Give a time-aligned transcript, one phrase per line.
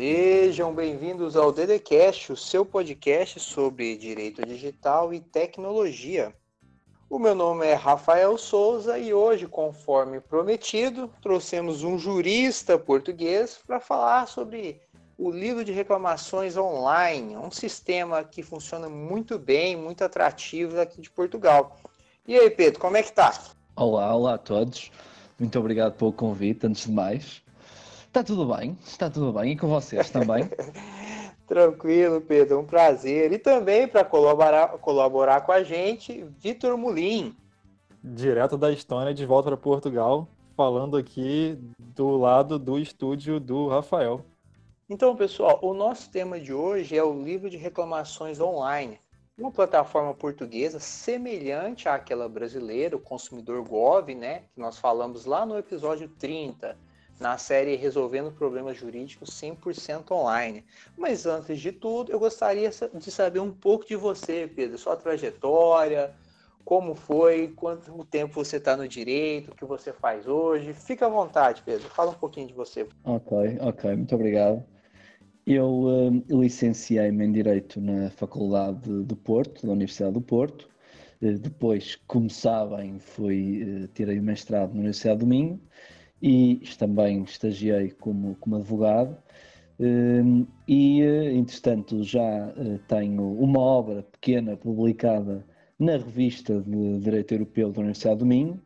[0.00, 6.34] Sejam bem-vindos ao DDCast, o seu podcast sobre direito digital e tecnologia.
[7.10, 13.78] O meu nome é Rafael Souza e hoje, conforme prometido, trouxemos um jurista português para
[13.78, 14.80] falar sobre
[15.18, 21.10] o livro de reclamações online, um sistema que funciona muito bem, muito atrativo aqui de
[21.10, 21.76] Portugal.
[22.26, 23.38] E aí, Pedro, como é que tá?
[23.76, 24.90] Olá, olá a todos.
[25.38, 27.42] Muito obrigado pelo convite, antes de mais.
[28.10, 29.52] Está tudo bem, está tudo bem.
[29.52, 30.50] E com vocês também?
[31.46, 33.30] Tranquilo, Pedro, um prazer.
[33.30, 37.36] E também para colaborar, colaborar com a gente, Vitor Mulim.
[38.02, 44.26] Direto da Estônia, de volta para Portugal, falando aqui do lado do estúdio do Rafael.
[44.88, 48.98] Então, pessoal, o nosso tema de hoje é o livro de reclamações online,
[49.38, 55.56] uma plataforma portuguesa semelhante àquela brasileira, o Consumidor Gov, né, que nós falamos lá no
[55.56, 56.76] episódio 30,
[57.20, 60.64] na série Resolvendo Problemas Jurídicos 100% online.
[60.96, 66.14] Mas antes de tudo, eu gostaria de saber um pouco de você, Pedro, sua trajetória,
[66.64, 70.72] como foi, quanto tempo você está no direito, o que você faz hoje.
[70.72, 72.86] Fica à vontade, Pedro, fala um pouquinho de você.
[73.04, 74.64] Ok, ok, muito obrigado.
[75.46, 80.68] Eu uh, licenciei-me em Direito na Faculdade do Porto, da Universidade do Porto.
[81.20, 85.60] Uh, depois, como sabem, fui, uh, tirei o mestrado na Universidade do Minho
[86.22, 89.16] e também estagiei como, como advogado.
[90.68, 91.02] e,
[91.34, 92.52] entretanto, já
[92.88, 95.44] tenho uma obra pequena publicada
[95.78, 98.60] na revista de Direito Europeu da Universidade do Minho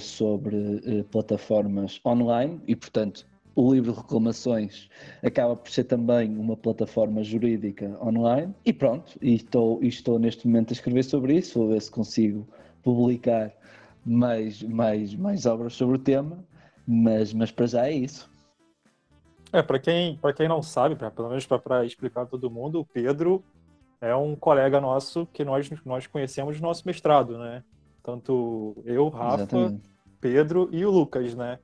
[0.00, 2.60] sobre plataformas online.
[2.66, 4.88] E, portanto, o livro de reclamações
[5.22, 8.54] acaba por ser também uma plataforma jurídica online.
[8.64, 11.90] E pronto, e estou, e estou neste momento a escrever sobre isso, vou ver se
[11.90, 12.46] consigo
[12.82, 13.52] publicar
[14.04, 16.42] mais, mais, mais obras sobre o tema,
[16.86, 18.30] mas, mas para já é isso.
[19.52, 22.84] É, para quem, quem não sabe, pra, pelo menos para explicar para todo mundo, o
[22.84, 23.42] Pedro
[24.00, 27.62] é um colega nosso que nós, nós conhecemos no nosso mestrado, né?
[28.02, 29.90] Tanto eu, Rafa, Exatamente.
[30.20, 31.58] Pedro e o Lucas, né?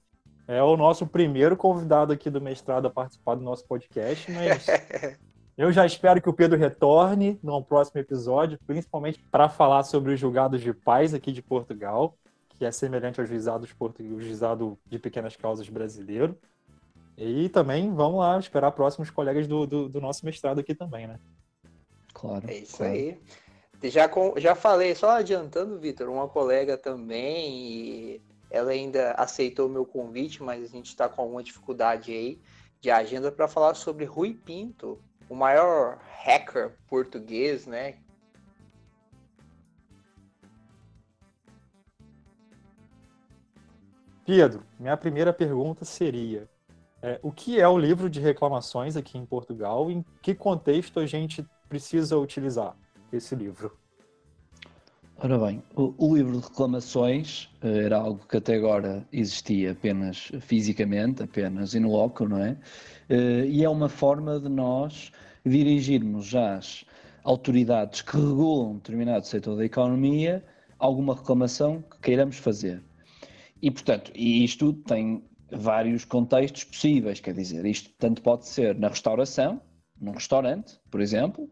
[0.49, 4.67] É o nosso primeiro convidado aqui do mestrado a participar do nosso podcast, mas
[5.57, 10.21] eu já espero que o Pedro retorne no próximo episódio, principalmente para falar sobre os
[10.21, 12.17] julgados de paz aqui de Portugal,
[12.57, 16.39] que é semelhante aos juizados portugueses, juizado de pequenas causas brasileiro.
[17.17, 21.19] E também vamos lá esperar próximos colegas do, do, do nosso mestrado aqui também, né?
[22.13, 22.49] Claro.
[22.49, 22.93] É isso claro.
[22.93, 23.21] aí.
[23.85, 29.85] Já, já falei, só adiantando, Vitor, uma colega também, e ela ainda aceitou o meu
[29.85, 32.41] convite, mas a gente está com alguma dificuldade aí
[32.81, 37.97] de agenda para falar sobre Rui Pinto, o maior hacker português, né?
[44.27, 46.49] Pedro, minha primeira pergunta seria:
[47.01, 49.89] é, o que é o livro de reclamações aqui em Portugal?
[49.89, 52.77] Em que contexto a gente precisa utilizar
[53.13, 53.79] esse livro?
[55.19, 60.31] Ora bem, o, o, livro de reclamações eh, era algo que até agora existia apenas
[60.41, 62.59] fisicamente, apenas in loco, não é?
[63.09, 65.11] Eh, e é uma forma de nós
[65.43, 66.85] dirigirmos às
[67.25, 70.45] autoridades que regulam determinado setor da economia
[70.79, 72.83] alguma reclamação que queiramos fazer.
[73.63, 79.61] E, portanto, isto tem vários contextos possíveis, quer dizer, isto tanto pode ser na restauração,
[80.01, 81.49] num restaurante, por exemplo,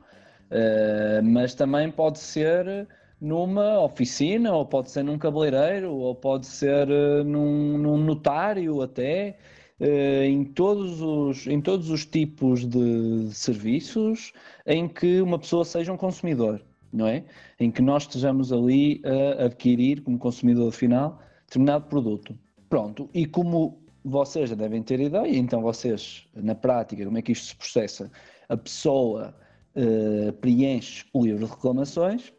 [0.50, 2.86] eh, mas também pode ser
[3.20, 9.38] numa oficina, ou pode ser num cabeleireiro, ou pode ser uh, num, num, notário até,
[9.80, 14.32] uh, em, todos os, em todos os tipos de serviços
[14.66, 16.62] em que uma pessoa seja um consumidor,
[16.92, 17.24] não é?
[17.58, 21.18] Em que nós estejamos ali a adquirir, como consumidor final,
[21.54, 22.38] determinado produto.
[22.68, 27.32] Pronto, e como vocês já devem ter ideia, então vocês, na prática, como é que
[27.32, 28.10] isto se processa?
[28.48, 29.34] A pessoa
[29.76, 32.32] uh, preenche o livro de reclamações,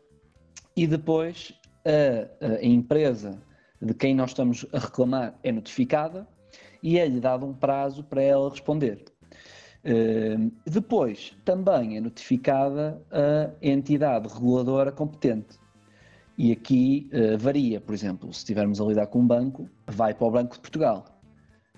[0.76, 1.54] e depois
[1.86, 3.42] a, a, empresa
[3.82, 6.28] de quem nós estamos a reclamar é notificada
[6.84, 9.06] e é-lhe dado um prazo para ela responder.
[9.86, 15.58] Uh, depois também é notificada a entidade reguladora competente.
[16.38, 20.28] E aqui uh, varia, por exemplo, se estivermos a lidar com um banco, vai para
[20.28, 21.06] o Banco de Portugal.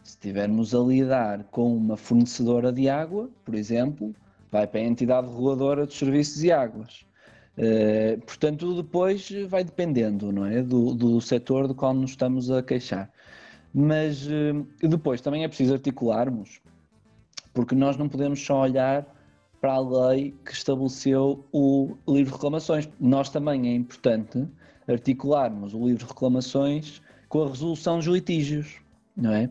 [0.04, 4.16] Se estivermos a lidar com uma fornecedora de água, por exemplo,
[4.52, 7.06] vai para a entidade reguladora dos serviços e águas.
[7.58, 10.62] Uh, portanto, depois vai dependendo, não é?
[10.64, 13.12] Do, do setor do qual nos estamos a queixar.
[13.74, 16.60] Mas uh, depois também é preciso articularmos,
[17.54, 19.06] porque nós não podemos só olhar
[19.62, 22.90] para a lei que estabeleceu o livro de reclamações.
[23.00, 24.48] Nós também é importante
[24.88, 28.82] articularmos o livro de reclamações com a resolução dos litígios,
[29.16, 29.50] não é?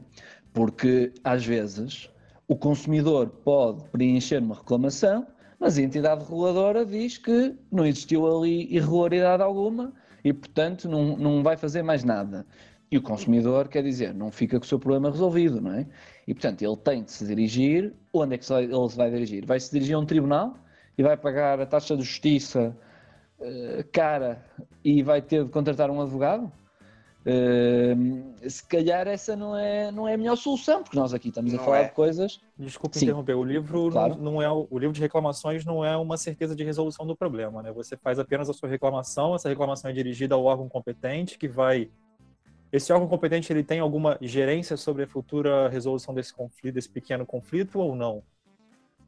[0.53, 2.09] Porque às vezes
[2.49, 5.27] O consumidor pode preencher uma reclamação,
[5.59, 9.93] mas a entidade reguladora diz que não existiu ali irregularidade alguma
[10.23, 12.47] e, portanto, não, não vai fazer mais nada.
[12.91, 15.89] E o consumidor, quer dizer, não fica com o seu problema resolvido, não é?
[16.27, 17.95] E, portanto, ele tem de se dirigir.
[18.13, 19.47] Onde é que ele se vai dirigir?
[19.47, 20.55] Vai se dirigir a um tribunal
[20.99, 22.77] e vai pagar a taxa de justiça
[23.39, 24.45] uh, cara
[24.85, 26.51] e vai ter de contratar um advogado?
[27.27, 31.53] Uh, se calhar essa não é, não é a melhor solução, porque nós aqui estamos
[31.53, 31.85] a falar é.
[31.89, 32.41] de coisas.
[32.57, 34.15] Desculpe interromper, o livro claro.
[34.15, 37.65] não, não, é o livro de reclamações não é uma certeza de resolução do problema,
[37.65, 37.73] né?
[37.73, 41.91] Você faz apenas a sua reclamação, essa reclamação é dirigida ao órgão competente que vai
[42.73, 47.25] esse órgão competente ele tem alguma gerência sobre a futura resolução desse conflito, desse pequeno
[47.25, 48.23] conflito ou não?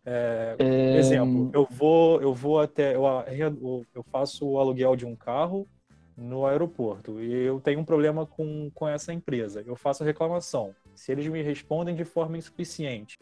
[0.05, 0.97] É, é...
[0.97, 5.69] Exemplo, eu vou, eu vou até, eu, eu faço o aluguel de um carro
[6.17, 9.63] no aeroporto e eu tenho um problema com, com essa empresa.
[9.67, 10.75] Eu faço a reclamação.
[10.95, 13.19] Se eles me respondem de forma insuficiente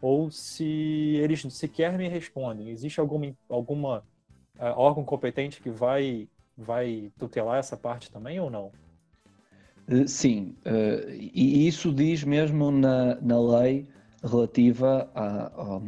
[0.00, 3.98] ou se eles sequer me respondem, existe alguma, alguma
[4.58, 8.72] uh, órgão competente que vai, vai tutelar essa parte também ou não?
[9.88, 13.88] Eh, sim, uh, e isso diz mesmo na, na lei
[14.22, 15.82] relativa a, ao,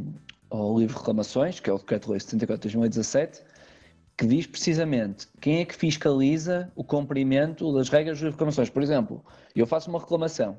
[0.51, 3.43] ao, livro de reclamações, que é o Decreto-Lei 74 de 2017,
[4.17, 8.71] que diz precisamente quem é que fiscaliza o cumprimento das regras de reclamações.
[8.71, 9.25] Por exemplo,
[9.55, 10.57] eu faço uma reclamação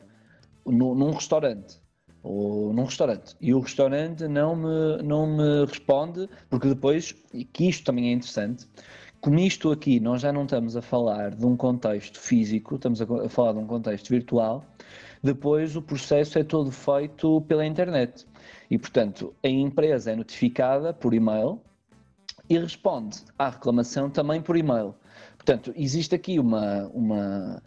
[0.65, 1.79] no, num restaurante
[2.23, 7.69] ou num restaurante e o restaurante não me, não me responde, porque depois, e que
[7.69, 8.67] isto também é interessante,
[9.25, 13.27] como isto aqui nós já não estamos a falar de um contexto físico, estamos a,
[13.27, 14.63] falar de um contexto virtual,
[15.23, 18.23] depois o processo é todo feito pela internet.
[18.69, 21.59] E, portanto, a empresa é notificada por e-mail
[22.47, 24.93] e responde à reclamação também por e-mail.
[25.37, 27.63] Portanto, existe aqui uma, uma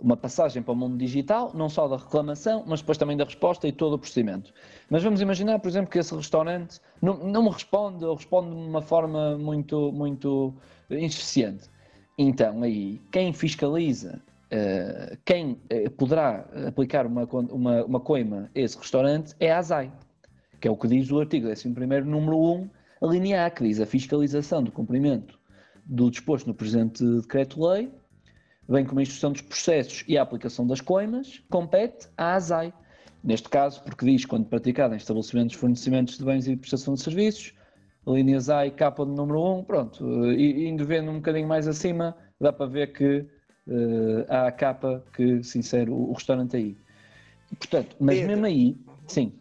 [0.00, 3.66] uma passagem para o mundo digital, não só da reclamação, mas depois também da resposta
[3.66, 4.52] e todo o procedimento.
[4.90, 8.56] Mas vamos imaginar, por exemplo, que esse restaurante não, não me responde ou responde de
[8.56, 10.54] uma forma muito, muito
[10.90, 11.70] insuficiente.
[12.18, 14.22] Então, aí, quem fiscaliza,
[14.52, 19.92] uh, quem uh, poderá aplicar uma, uma, uma coima a esse restaurante é a ASAI,
[20.60, 21.68] que é o que diz o artigo 11,
[22.04, 22.70] número 1,
[23.02, 25.38] a linha A, que diz a fiscalização do cumprimento
[25.86, 27.90] do disposto no presente decreto-lei
[28.68, 32.72] bem como a instrução dos processos e a aplicação das coimas, compete à ASAI.
[33.22, 37.54] Neste caso, porque diz quando praticada em estabelecimentos, fornecimentos de bens e prestação de serviços,
[38.06, 42.16] a linha ASAI, capa de número 1, pronto, e indo vendo um bocadinho mais acima,
[42.40, 43.26] dá para ver que
[43.66, 46.76] uh, há a capa que sincero o, o restaurante aí.
[47.58, 48.76] Portanto, mas Pedro, mesmo aí,
[49.06, 49.40] sim.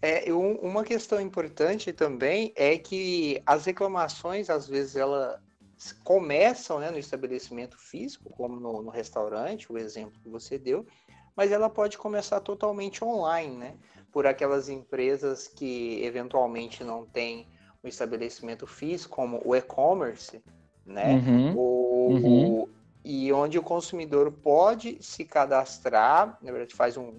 [0.00, 5.40] É, uma questão importante também é que as reclamações, às vezes, ela,
[5.90, 10.86] começam né, no estabelecimento físico, como no, no, restaurante, o exemplo que você deu,
[11.34, 13.74] mas ela pode começar totalmente online, né?
[14.12, 17.48] Por aquelas empresas que eventualmente não têm
[17.82, 20.42] um estabelecimento físico, como o e-commerce,
[20.84, 21.14] né?
[21.14, 22.60] Uhum, o, uhum.
[22.60, 22.68] o,
[23.02, 27.14] e onde o consumidor pode se cadastrar, na verdade faz um,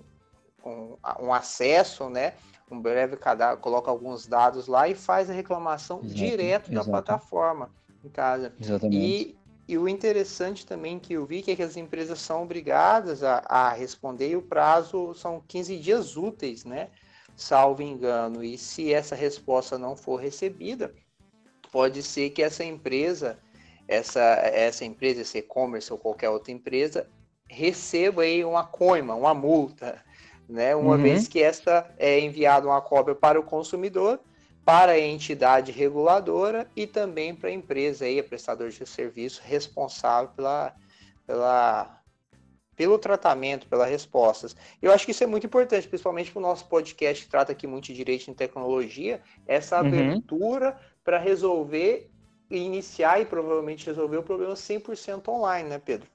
[0.64, 2.36] um, um acesso, né?
[2.72, 6.86] Um breve cadastro, coloca alguns dados lá e faz a reclamação exato, direto exato.
[6.86, 7.70] da plataforma
[8.04, 8.54] em casa.
[8.60, 8.98] Exatamente.
[8.98, 13.24] E, e o interessante também que eu vi que é que as empresas são obrigadas
[13.24, 16.90] a, a responder e o prazo são 15 dias úteis, né?
[17.36, 18.44] Salvo engano.
[18.44, 20.94] E se essa resposta não for recebida,
[21.72, 23.40] pode ser que essa empresa,
[23.88, 27.08] essa, essa empresa, esse e-commerce ou qualquer outra empresa,
[27.50, 30.04] receba aí uma coima, uma multa,
[30.48, 30.76] né?
[30.76, 31.02] Uma uhum.
[31.02, 34.20] vez que esta é enviada uma cópia para o consumidor
[34.66, 40.30] para a entidade reguladora e também para a empresa aí, a prestador de serviço responsável
[40.36, 40.74] pela,
[41.28, 42.02] pela,
[42.76, 44.56] pelo tratamento, pelas respostas.
[44.82, 47.68] Eu acho que isso é muito importante, principalmente para o nosso podcast que trata aqui
[47.68, 49.88] muito de direito em tecnologia, essa uhum.
[49.88, 52.10] abertura para resolver
[52.50, 56.08] e iniciar e provavelmente resolver o problema 100% online, né, Pedro?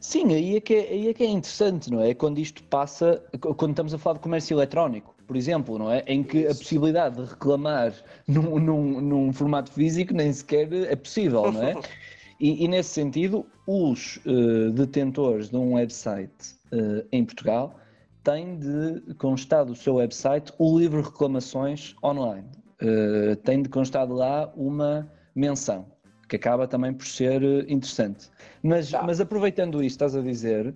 [0.00, 2.14] Sim, aí é, que é, aí é que é interessante, não é?
[2.14, 6.04] Quando isto passa, quando estamos a falar de comércio eletrónico por exemplo, não é?
[6.06, 7.92] Em que a possibilidade de reclamar
[8.26, 11.74] num, num, num formato físico nem sequer é possível, não é?
[12.38, 17.80] E, e nesse sentido, os uh, detentores de um website uh, em Portugal
[18.22, 22.46] têm de constar do seu website o livro reclamações online.
[22.82, 25.86] Uh, tem de constar de lá uma menção,
[26.28, 28.28] que acaba também por ser interessante.
[28.62, 29.02] Mas, tá.
[29.02, 30.74] mas aproveitando isto, estás a dizer,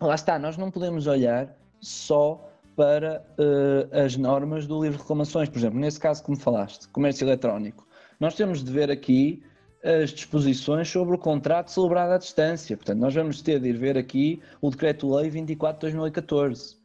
[0.00, 5.48] lá está, nós não podemos olhar só para uh, as normas do livro de reclamações.
[5.48, 7.86] Por exemplo, nesse caso que me falaste, comércio eletrónico,
[8.20, 9.42] nós temos de ver aqui
[9.82, 12.76] as disposições sobre o contrato celebrado à distância.
[12.76, 16.76] Portanto, nós vamos ter de ir ver aqui o Decreto-Lei 24 de 2014.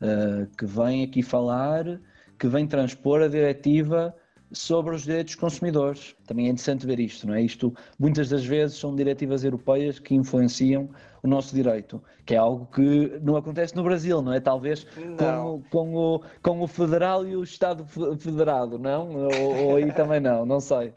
[0.00, 2.00] uh, que vem aqui falar,
[2.38, 4.14] que vem transpor a diretiva
[4.52, 6.14] sobre os direitos dos consumidores.
[6.26, 7.42] Também é interessante ver isto, não é?
[7.42, 10.88] Isto muitas das vezes são diretivas europeias que influenciam
[11.24, 14.40] o nosso direito, que é algo que não acontece no Brasil, não é?
[14.40, 14.86] Talvez
[15.18, 17.86] com, com, o, com o federal e o Estado
[18.18, 19.08] federado, não?
[19.08, 20.92] Ou, ou aí também não, não sei.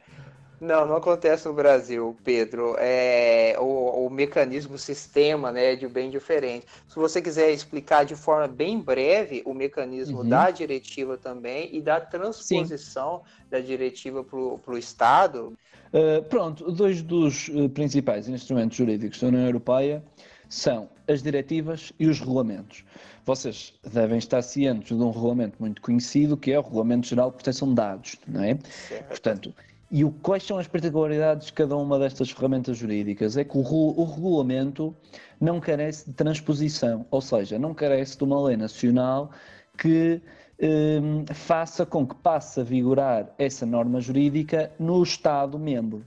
[0.59, 2.75] Não, não acontece no Brasil, Pedro.
[2.79, 6.65] É o, o mecanismo, o sistema, né, de bem diferente.
[6.87, 10.29] Se você quiser explicar de forma bem breve o mecanismo uhum.
[10.29, 13.45] da diretiva também e da transposição Sim.
[13.51, 15.53] da diretiva para o Estado.
[15.93, 20.03] Uh, pronto, dois dos uh, principais instrumentos jurídicos da União Europeia
[20.49, 22.83] são as diretivas e os regulamentos.
[23.25, 27.35] Vocês devem estar cientes de um regulamento muito conhecido que é o Regulamento Geral de
[27.35, 28.57] Proteção de Dados, não é?
[28.87, 29.07] Certo.
[29.07, 29.53] Portanto,
[29.89, 33.37] e o, quais são as particularidades de cada uma destas ferramentas jurídicas?
[33.37, 34.95] É que o, o regulamento
[35.39, 39.31] não carece de transposição, ou seja, não carece de uma lei nacional
[39.77, 40.21] que
[40.59, 40.99] eh,
[41.33, 46.03] faça com que passe a vigorar essa norma jurídica no Estado-membro.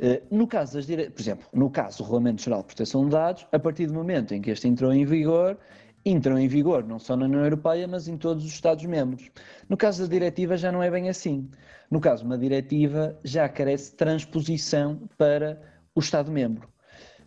[0.00, 1.10] Eh, no caso das dire...
[1.10, 4.34] por exemplo, no caso do Regulamento Geral de Proteção de Dados, a partir do momento
[4.34, 5.56] em que este entrou em vigor,
[6.04, 9.30] entram em vigor não só na União Europeia, mas em todos os Estados-membros.
[9.68, 11.48] No caso da diretiva já não é bem assim.
[11.90, 15.60] No caso, uma diretiva já carece de transposição para
[15.94, 16.66] o Estado-membro.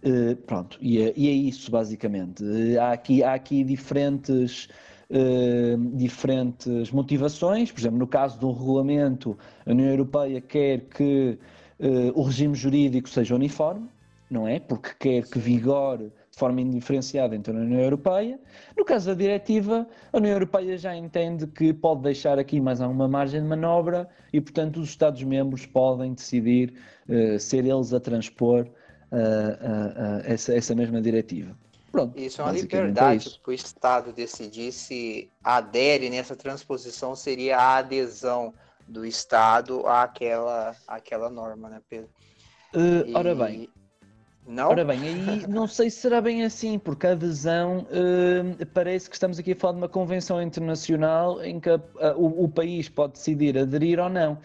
[0.03, 2.43] Uh, pronto, e é, e é, isso basicamente.
[2.43, 4.67] Uh, há, aqui, há aqui diferentes,
[5.09, 11.37] uh, diferentes motivações, por exemplo, no caso do regulamento, a União Europeia quer que
[12.13, 13.89] o regime jurídico seja uniforme,
[14.29, 14.61] não é?
[14.61, 18.37] Porque quer que vigore de forma indiferenciada entre a União Europeia.
[18.77, 23.07] No caso da diretiva, a União Europeia já entende que pode deixar aqui mais alguma
[23.07, 26.73] margem de manobra e, portanto, os Estados-membros podem decidir
[27.07, 31.57] uh, ser eles a transpor uh, uh, essa, essa mesma diretiva.
[31.89, 37.57] Pronto, isso é uma liberdade é para o Estado decidir se adere nessa transposição seria
[37.57, 38.53] a adesão
[38.85, 42.09] do Estado àquela, àquela norma, né, Pedro?
[42.73, 43.15] Uh, e...
[43.15, 43.69] Ora bem,
[44.47, 44.69] não?
[44.69, 49.15] Ora bem, aí não sei se será bem assim, porque a adesão uh, parece que
[49.15, 52.87] estamos aqui a falar de uma convenção internacional em que a, a, o, o, país
[52.87, 54.37] pode decidir aderir ou não.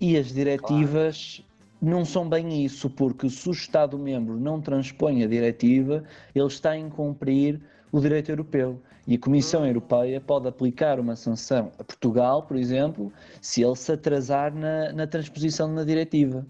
[0.00, 1.96] E as diretivas claro.
[1.96, 6.02] não são bem isso, porque se o Estado-membro não transpõe a diretiva,
[6.34, 7.60] ele está a incumprir
[7.92, 8.80] o direito europeu.
[9.06, 9.66] E a Comissão hum.
[9.66, 15.06] Europeia pode aplicar uma sanção a Portugal, por exemplo, se ele se atrasar na, na
[15.06, 16.46] transposição da diretiva.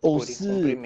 [0.00, 0.76] Ou por se.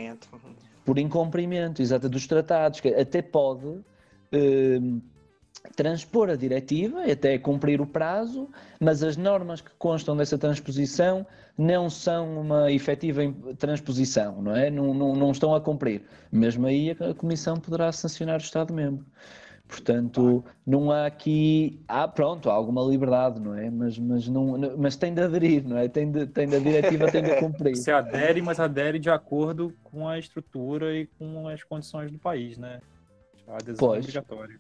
[0.88, 3.85] Por incumprimento exato dos tratados, que até pode
[4.33, 4.80] eh,
[5.76, 8.49] transpor a diretiva e até cumprir o prazo,
[8.80, 11.26] mas as normas que constam dessa transposição
[11.59, 13.21] não são uma efetiva
[13.59, 14.71] transposição, não é?
[14.71, 16.00] Não, não, não estão a cumprir.
[16.33, 19.04] Mesmo aí a Comissão poderá sancionar o Estado-membro.
[19.68, 21.78] Portanto, não há aqui.
[21.87, 23.70] Há, pronto, há alguma liberdade, não é?
[23.70, 25.87] Mas, mas, não, mas tem de aderir, não é?
[25.87, 27.76] Tem de, tem de, a diretiva tem de cumprir.
[27.76, 32.56] Se adere, mas adere de acordo com a estrutura e com as condições do país,
[32.56, 32.80] né?
[33.46, 33.98] A adesão pois.
[33.98, 34.58] é obrigatória.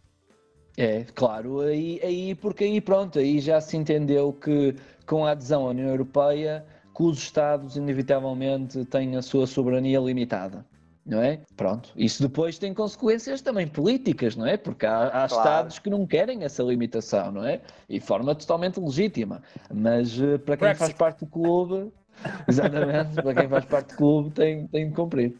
[0.76, 5.66] É, claro, aí, aí, porque aí pronto, aí já se entendeu que com a adesão
[5.66, 10.64] à União Europeia, que os Estados inevitavelmente têm a sua soberania limitada
[11.08, 11.40] não é?
[11.56, 11.90] Pronto.
[11.96, 14.58] Isso depois tem consequências também políticas, não é?
[14.58, 15.24] Porque há, há claro.
[15.26, 17.62] Estados que não querem essa limitação, não é?
[17.88, 19.42] E de forma totalmente legítima.
[19.72, 20.78] Mas uh, para quem Brexit.
[20.78, 21.90] faz parte do clube,
[22.46, 25.34] exatamente, para quem faz parte do clube tem, tem de cumprir.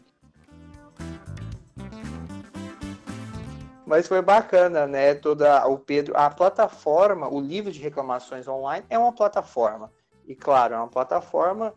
[3.85, 5.13] Mas foi bacana, né?
[5.13, 9.91] Toda o Pedro, a plataforma, o livro de reclamações online é uma plataforma.
[10.27, 11.73] E claro, é uma plataforma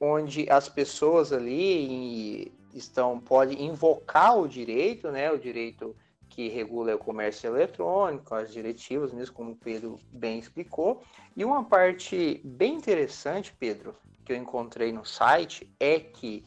[0.00, 5.96] onde as pessoas ali estão pode invocar o direito, né, o direito
[6.28, 11.02] que regula o comércio eletrônico, as diretivas, mesmo como o Pedro bem explicou.
[11.36, 16.44] E uma parte bem interessante, Pedro, que eu encontrei no site é que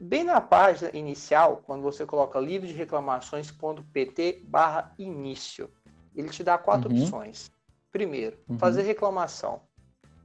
[0.00, 5.68] bem na página inicial, quando você coloca livro de reclamações.pt barra início,
[6.14, 7.02] ele te dá quatro uhum.
[7.02, 7.50] opções.
[7.90, 8.58] Primeiro, uhum.
[8.58, 9.62] fazer reclamação.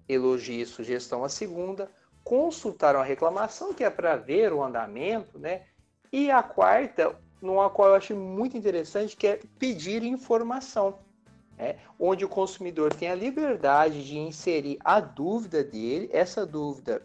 [0.07, 1.91] Elogio e sugestão a segunda
[2.27, 5.61] consultar uma reclamação, que é para ver o andamento, né?
[6.11, 10.99] E a quarta, numa qual eu acho muito interessante, que é pedir informação,
[11.57, 11.77] né?
[11.97, 17.01] onde o consumidor tem a liberdade de inserir a dúvida dele, essa dúvida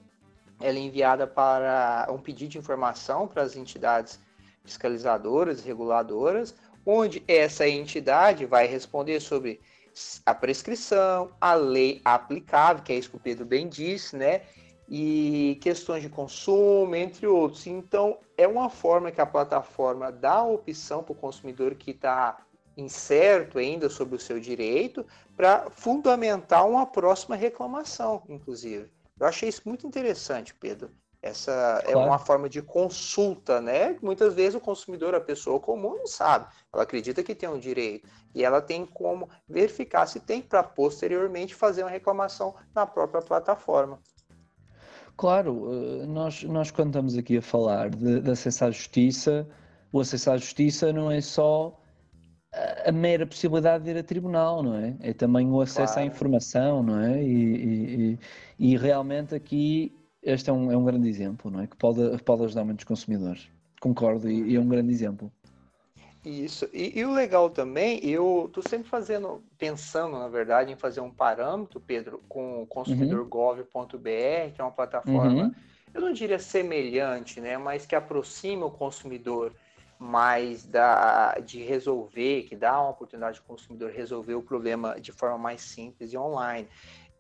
[0.61, 4.19] ela é enviada para um pedido de informação para as entidades
[4.65, 6.53] fiscalizadoras, reguladoras,
[6.85, 9.61] onde essa entidade vai responder sobre
[10.27, 14.43] a prescrição, a lei aplicável, que é isso que o Pedro bem disse, né?
[14.95, 17.67] E questões de consumo, entre outros.
[17.67, 22.45] Então, é uma forma que a plataforma dá a opção para o consumidor que está
[22.77, 28.91] incerto ainda sobre o seu direito, para fundamentar uma próxima reclamação, inclusive.
[29.19, 30.91] Eu achei isso muito interessante, Pedro.
[31.23, 31.99] Essa é claro.
[32.01, 33.97] é uma forma de consulta, né?
[34.03, 36.53] Muitas vezes o consumidor, a pessoa comum, não sabe.
[36.71, 41.55] Ela acredita que tem um direito e ela tem como verificar se tem para posteriormente
[41.55, 43.99] fazer uma reclamação na própria plataforma.
[45.17, 49.49] Claro, eh, nós, nós quando estamos aqui a falar de, de acesso à justiça,
[49.93, 51.79] o acesso à justiça não é só
[52.85, 54.95] a mera possibilidade de ir a tribunal, não é?
[55.01, 56.09] É também o acesso claro.
[56.09, 57.23] à informação, não é?
[57.23, 58.19] E, e,
[58.59, 61.67] e, realmente aqui este é um, é um grande exemplo, não é?
[61.67, 63.49] Que pode, pode ajudar muitos consumidores.
[63.81, 65.33] Concordo, e, e é um grande exemplo.
[66.25, 66.69] Isso.
[66.73, 71.11] E, e, o legal também, eu estou sempre fazendo, pensando, na verdade, em fazer um
[71.11, 75.55] parâmetro, Pedro, com o consumidorgov.br, que é uma plataforma, uhum.
[75.93, 77.59] eu não diria semelhante, né?
[77.59, 79.53] Mas que aproxima o consumidor
[79.99, 85.39] mais da, de resolver, que dá uma oportunidade ao consumidor resolver o problema de forma
[85.39, 86.69] mais simples e online.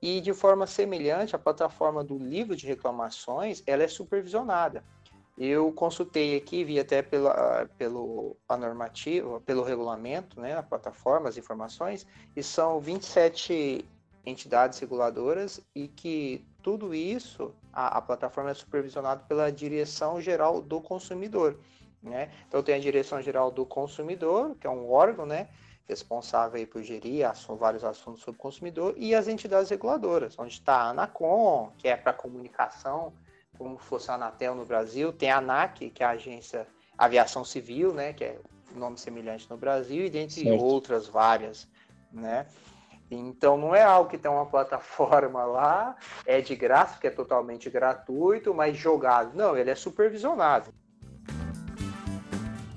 [0.00, 4.84] E de forma semelhante, a plataforma do livro de reclamações, ela é supervisionada.
[5.36, 11.38] Eu consultei aqui, vi até pela, pelo a normativa, pelo regulamento, né, na plataforma, as
[11.38, 13.84] informações, e são 27
[14.24, 20.80] entidades reguladoras e que tudo isso, a, a plataforma é supervisionada pela Direção Geral do
[20.80, 21.58] Consumidor.
[22.02, 22.30] Né?
[22.46, 25.48] Então tem a Direção Geral do Consumidor, que é um órgão, né,
[25.88, 30.74] responsável por gerir assuntos, vários assuntos sobre o consumidor, e as entidades reguladoras, onde está
[30.74, 33.12] a ANACOM, que é para comunicação,
[33.62, 36.66] como fosse a Anatel no Brasil, tem a ANAC, que é a Agência
[36.98, 38.38] Aviação Civil, né, que é
[38.74, 40.64] um nome semelhante no Brasil, e dentre certo.
[40.64, 41.68] outras várias,
[42.12, 42.46] né?
[43.10, 47.70] Então não é algo que tem uma plataforma lá, é de graça, que é totalmente
[47.70, 49.36] gratuito, mas jogado.
[49.36, 50.72] Não, ele é supervisionado.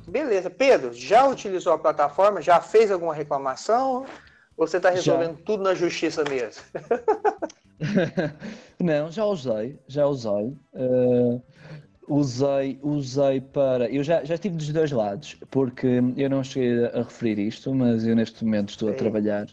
[0.08, 0.50] Beleza.
[0.50, 2.42] Pedro, já utilizou a plataforma?
[2.42, 4.06] Já fez alguma reclamação?
[4.56, 5.44] Ou você está resolvendo já.
[5.44, 6.64] tudo na justiça mesmo?
[8.80, 10.56] não, já usei, já usei.
[10.74, 11.42] Uh,
[12.08, 13.90] usei, usei para.
[13.90, 18.06] Eu já, já estive dos dois lados, porque eu não cheguei a referir isto, mas
[18.06, 18.96] eu neste momento estou Sim.
[18.96, 19.48] a trabalhar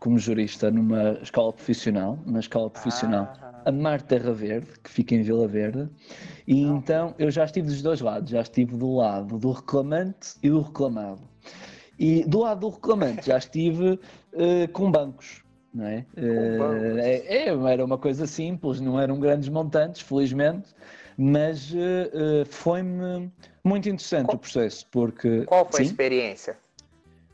[0.00, 3.62] como jurista numa escola profissional, na escola profissional ah.
[3.64, 5.88] a Mar Terra Verde, que fica em Vila Verde,
[6.46, 6.68] e ah.
[6.68, 10.60] então eu já estive dos dois lados, já estive do lado do reclamante e do
[10.60, 11.22] reclamado.
[11.98, 15.42] E do lado do reclamante já estive uh, com bancos,
[15.76, 16.06] não é?
[16.16, 17.16] Uh, é?
[17.26, 17.48] é?
[17.48, 20.74] Era uma coisa simples, não eram grandes montantes, felizmente,
[21.18, 23.30] mas uh, foi-me
[23.62, 25.44] muito interessante qual, o processo, porque...
[25.44, 25.82] Qual foi sim?
[25.82, 26.56] a experiência?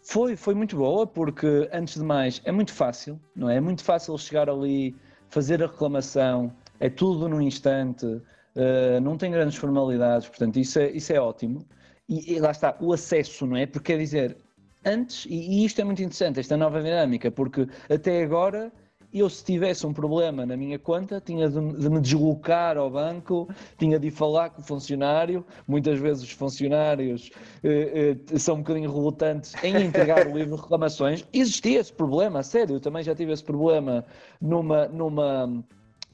[0.02, 3.56] Foi, foi muito boa, porque, antes de mais, é muito fácil, não é?
[3.56, 4.96] É muito fácil chegar ali,
[5.28, 10.90] fazer a reclamação, é tudo num instante, uh, não tem grandes formalidades, portanto, isso é,
[10.90, 11.64] isso é ótimo.
[12.08, 13.66] E, e, lá está, o acesso, não é?
[13.66, 14.36] Porque quer dizer,
[14.84, 18.72] antes, e, e isto é muito interessante, esta nova dinâmica, porque até agora
[19.12, 23.46] eu se tivesse um problema na minha conta, tinha de, de, me deslocar ao banco,
[23.76, 25.44] tinha de falar com o funcionário.
[25.68, 27.30] Muitas vezes os funcionários
[27.62, 31.26] eh, eh, são um bocadinho relutantes em entregar o livro de reclamações.
[31.32, 34.02] Existia esse problema, sério, eu também já tive esse problema
[34.40, 35.62] numa, numa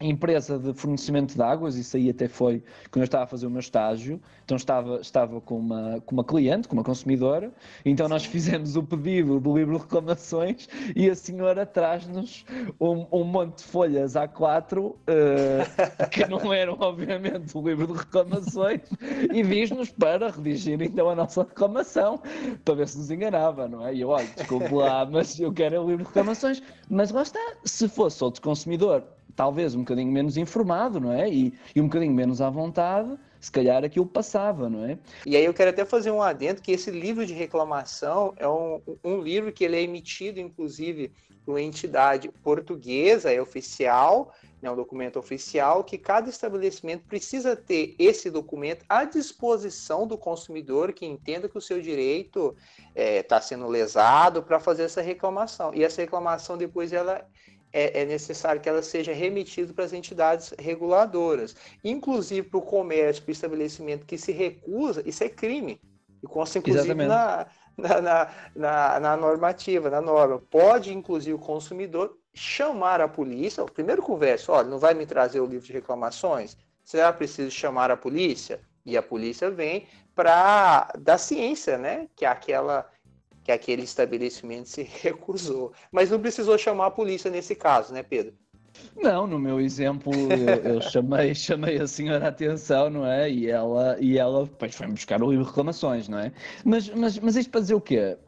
[0.01, 3.51] empresa de fornecimento de águas, isso aí até foi quando eu estava a fazer o
[3.51, 7.53] meu estágio, então estava, estava com, uma, com uma cliente, com uma consumidora,
[7.85, 12.45] então nós fizemos o pedido do livro de reclamações e a senhora traz-nos
[12.81, 14.97] um, um, monte de folhas A4, uh,
[16.11, 18.81] que não eram obviamente o livro de reclamações,
[19.33, 22.21] e diz-nos para redigir então a nossa reclamação,
[22.65, 23.95] para ver se nos enganava, não é?
[23.95, 27.41] E eu, olha, desculpe lá, mas eu quero o livro de reclamações, mas lá está,
[27.65, 29.05] se fosse outro consumidor
[29.39, 31.31] talvez um bocadinho menos informado, não é?
[31.31, 34.99] E, e um bocadinho menos à vontade, se calhar aquilo passava, não é?
[35.25, 38.83] E aí eu quero até fazer um adendo que esse livro de reclamação é um,
[39.05, 41.13] um livro que ele é emitido, inclusive,
[41.45, 47.95] por uma entidade portuguesa, é oficial, é um documento oficial, que cada estabelecimento precisa ter
[47.97, 52.57] esse documento à disposição do consumidor que entenda que o seu direito
[52.89, 55.73] está é, tá sendo lesado para fazer essa reclamação.
[55.73, 57.25] E essa reclamação depois ela
[57.73, 63.23] é, é necessário que ela seja remetida para as entidades reguladoras, inclusive para o comércio,
[63.23, 65.81] para o estabelecimento que se recusa, isso é crime.
[66.23, 70.39] E consta, inclusive, na, na, na, na, na normativa, na norma.
[70.51, 73.65] Pode, inclusive, o consumidor chamar a polícia.
[73.65, 76.57] Primeiro conversa, olha, não vai me trazer o livro de reclamações?
[76.85, 78.61] Será preciso chamar a polícia?
[78.85, 82.09] E a polícia vem para da ciência, né?
[82.17, 82.89] Que aquela
[83.49, 85.73] que aquele estabelecimento se recusou.
[85.91, 88.35] Mas não precisou chamar a polícia nesse caso, né, Pedro?
[88.95, 93.31] Não, no meu exemplo, eu, eu, chamei, chamei a senhora a atenção, não é?
[93.31, 96.31] E ela, e ela depois foi buscar o livro de reclamações, não é?
[96.63, 98.19] Mas, mas, mas isto para dizer o quê?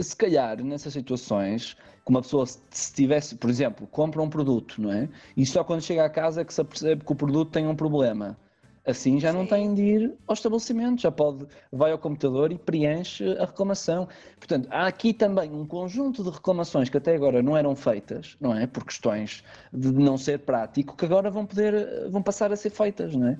[0.00, 4.90] se calhar, nessas situações, que uma pessoa, se tivesse, por exemplo, compra um produto, não
[4.90, 5.10] é?
[5.36, 7.76] E só quando chega à casa é que se apercebe que o produto tem um
[7.76, 8.38] problema.
[8.86, 9.38] Assim já Sim.
[9.38, 14.08] não tem de ir ao estabelecimento, já pode, vai ao computador e preenche a reclamação.
[14.38, 18.56] Portanto, há aqui também um conjunto de reclamações que até agora não eram feitas, não
[18.56, 18.66] é?
[18.66, 23.14] Por questões de não ser prático, que agora vão poder, vão passar a ser feitas,
[23.14, 23.38] não é?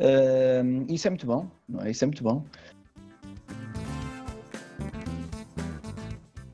[0.00, 1.90] Uh, isso é muito bom, não é?
[1.90, 2.42] Isso é muito bom.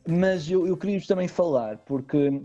[0.07, 2.43] Mas eu, eu queria também falar, porque uh,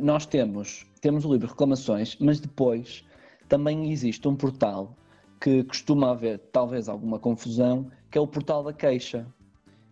[0.00, 3.05] nós temos, temos o livro Reclamações, mas depois
[3.46, 4.96] também existe um portal
[5.40, 9.26] que costuma haver talvez alguma confusão, que é o portal da queixa,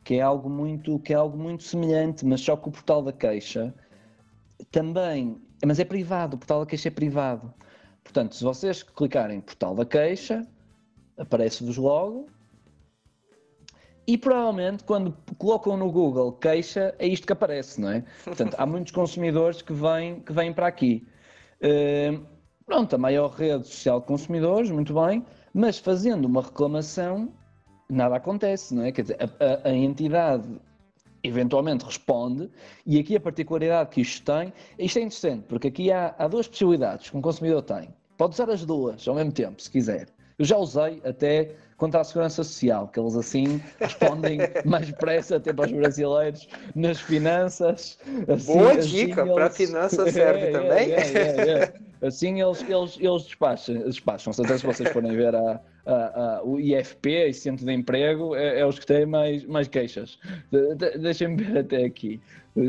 [0.03, 3.13] que é algo muito, que é algo muito semelhante, mas só que o portal da
[3.13, 3.75] queixa
[4.71, 7.53] também, mas é privado, o portal da queixa é privado.
[8.03, 10.47] Portanto, se vocês clicarem em portal da queixa,
[11.17, 12.29] aparece-vos logo
[14.07, 18.05] e provavelmente quando colocam no Google queixa, é isto que aparece, não é?
[18.23, 21.07] Portanto, há muitos consumidores que vêm, que vêm para aqui.
[21.63, 22.34] Uh,
[22.67, 27.33] pronto, a maior rede social de consumidores, muito bem, mas fazendo uma reclamação,
[27.89, 28.93] nada acontece, não é?
[28.93, 30.49] Quer dizer, a, a, a entidade
[31.23, 32.51] eventualmente responde,
[32.85, 36.47] e aqui a particularidade que isto tem, isto é interessante, porque aqui há, há duas
[36.47, 37.89] possibilidades que um consumidor tem.
[38.19, 40.09] Pode usar as duas ao mesmo tempo, se quiser.
[40.39, 45.53] Eu já usei até contra a segurança social, que eles assim respondem mais depressa até
[45.53, 47.99] para os brasileiros nas finanças.
[48.29, 49.35] Assim, Boa assim dica, eles...
[49.35, 50.93] para finanças serve é, também.
[50.93, 51.75] É, é, é,
[52.07, 54.33] assim eles, eles, eles despacham, despacham.
[54.33, 58.61] Até se vocês forem ver a, a, a, o IFP, esse Centro de Emprego, é,
[58.61, 60.19] é os que têm mais, mais queixas.
[60.51, 62.21] De, Deixem-me ver até aqui.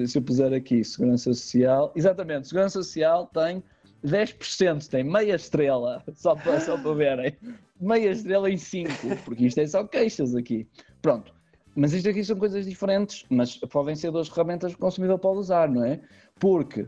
[0.08, 3.64] Se eu puser aqui Segurança Social, exatamente, Segurança Social tem
[4.06, 7.38] 10% tem meia estrela, só para, só para verem.
[7.80, 8.92] Meia estrela em 5,
[9.26, 10.68] porque isto é só queixas aqui.
[11.02, 11.34] Pronto.
[11.76, 15.40] Mas isto aqui são coisas diferentes, mas podem ser duas ferramentas que o consumidor pode
[15.40, 16.00] usar, não é?
[16.40, 16.88] Porque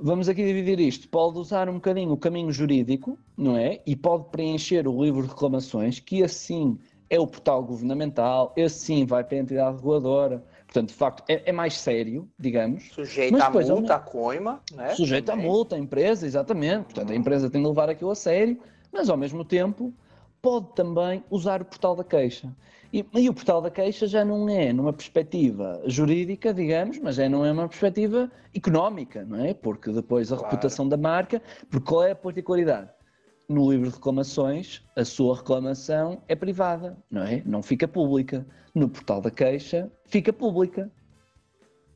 [0.00, 1.08] vamos aqui dividir isto.
[1.08, 3.80] Pode usar um bocadinho o caminho jurídico, não é?
[3.86, 6.78] E pode preencher o livro de reclamações, que assim
[7.08, 11.50] é o portal governamental, esse sim vai para a entidade reguladora, Portanto, de facto, é,
[11.50, 12.90] é mais sério, digamos.
[12.94, 14.94] Sujeito à multa, à coima, né?
[14.94, 16.84] Sujeito à multa, a empresa, exatamente.
[16.84, 18.58] Portanto, a empresa tem de levar aquilo a sério,
[18.90, 19.92] mas ao mesmo tempo
[20.42, 22.52] pode também usar o portal da queixa.
[22.92, 27.26] E, e, o portal da queixa já não é numa perspectiva jurídica, digamos, mas é
[27.26, 29.54] não é uma perspectiva económica, não é?
[29.54, 30.50] Porque depois a claro.
[30.50, 32.90] reputação da marca, porque qual é a particularidade?
[33.48, 37.42] No livro de reclamações, a sua reclamação é privada, não é?
[37.46, 40.90] Não fica pública no portal da queixa fica pública.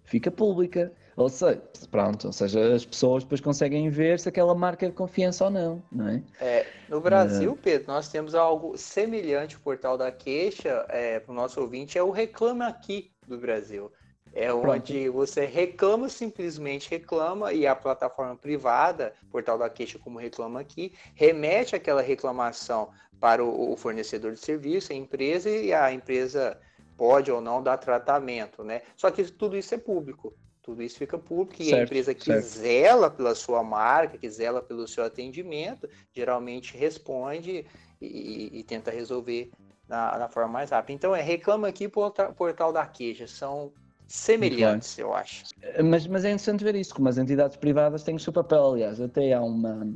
[0.05, 0.93] Fica pública.
[1.17, 4.95] Ou seja, pronto, ou seja, as pessoas depois conseguem ver se aquela marca é de
[4.95, 6.23] confiança ou não, não é?
[6.39, 7.57] é no Brasil, uh...
[7.57, 12.03] Pedro, nós temos algo semelhante ao portal da queixa, é, para o nosso ouvinte, é
[12.03, 13.91] o Reclama Aqui do Brasil.
[14.35, 14.69] É Pronto.
[14.69, 20.93] onde você reclama, simplesmente reclama, e a plataforma privada, portal da queixa como reclama aqui,
[21.15, 26.61] remete aquela reclamação para o, o fornecedor de serviço, a empresa, e a empresa
[26.99, 28.83] pode ou não dar tratamento, né?
[28.95, 30.35] Só que tudo isso é público.
[30.67, 32.45] Tudo isso fica público e certo, a empresa que certo.
[32.45, 37.65] zela pela sua marca, que zela pelo seu atendimento, geralmente responde
[38.03, 39.53] e, e tenta resolver
[39.89, 40.93] na, na, forma mais rápida.
[40.93, 43.29] Então, é reclama aqui portal, portal da queixa.
[43.29, 43.73] São
[44.09, 45.45] semelhantes, eu acho.
[45.85, 48.73] Mas, mas é interessante ver isso, como as entidades privadas têm o seu papel.
[48.73, 49.87] Aliás, até há uma,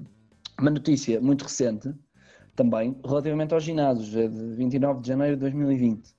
[0.57, 1.93] uma notícia muito recente
[2.55, 6.15] também relativamente aos ginásios, é de 29 de janeiro de 2020.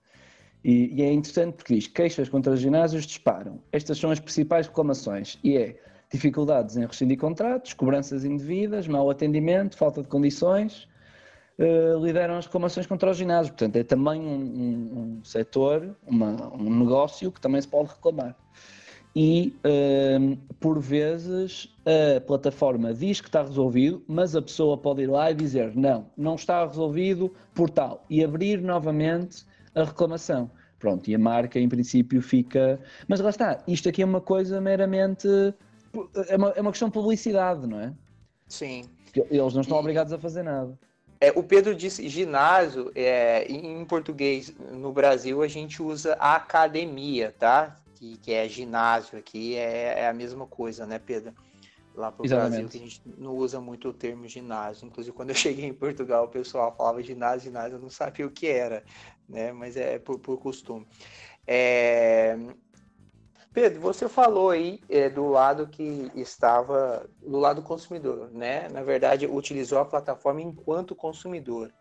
[0.63, 3.59] E, e é interessante porque diz: queixas contra os ginásios disparam.
[3.71, 5.79] Estas são as principais reclamações e é
[6.11, 10.87] dificuldades em rescindir contratos, cobranças indevidas, mau atendimento, falta de condições,
[11.57, 13.51] uh, lideram as reclamações contra os ginásios.
[13.51, 18.35] Portanto, é também um, um, um setor, uma, um negócio que também se pode reclamar.
[19.15, 25.07] E, uh, por vezes, a plataforma diz que está resolvido, mas a pessoa pode ir
[25.07, 30.51] lá e dizer não, não está resolvido por tal, e abrir novamente a reclamação.
[30.79, 32.79] Pronto, e a marca em princípio fica.
[33.07, 35.27] Mas lá está, isto aqui é uma coisa meramente.
[36.27, 37.93] É uma, é uma questão de publicidade, não é?
[38.47, 38.85] Sim.
[39.13, 39.79] Eles não estão e...
[39.79, 40.77] obrigados a fazer nada.
[41.19, 47.77] É, o Pedro disse ginásio, é, em português no Brasil a gente usa academia, tá?
[47.93, 51.31] Que, que é ginásio aqui, é, é a mesma coisa, né, Pedro?
[51.93, 54.87] Lá para o Brasil, que a gente não usa muito o termo ginásio.
[54.87, 58.31] Inclusive, quando eu cheguei em Portugal, o pessoal falava ginásio, ginásio, eu não sabia o
[58.31, 58.83] que era
[59.31, 59.51] né?
[59.51, 60.85] Mas é por, por costume.
[61.47, 62.37] É...
[63.53, 68.69] Pedro, você falou aí é, do lado que estava do lado consumidor, né?
[68.69, 71.71] Na verdade, utilizou a plataforma enquanto consumidor.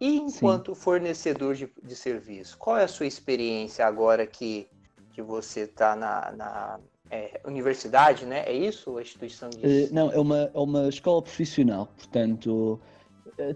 [0.00, 0.80] E enquanto Sim.
[0.80, 4.68] fornecedor de, de serviço, qual é a sua experiência agora que
[5.14, 8.42] que você está na, na é, universidade, né?
[8.46, 8.98] É isso?
[8.98, 9.88] A instituição de...
[9.92, 12.80] Não, é uma, é uma escola profissional, portanto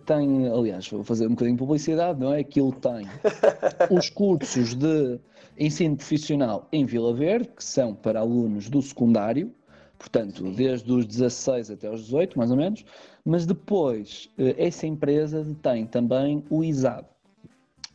[0.05, 2.41] tem, aliás, vou fazer um bocadinho de publicidade, não é?
[2.41, 3.07] Aquilo tem
[3.91, 5.19] os cursos de
[5.59, 9.53] ensino profissional em Vila Verde, que são para alunos do secundário,
[9.99, 12.85] portanto, desde os 16 até os 18, mais ou menos,
[13.25, 17.05] mas depois essa empresa tem também o ISAB.